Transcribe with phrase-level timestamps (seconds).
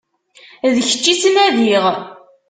[0.73, 1.85] D kečč i ttnadiɣ.